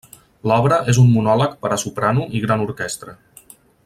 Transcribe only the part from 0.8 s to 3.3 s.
és un monòleg per a soprano i gran orquestra.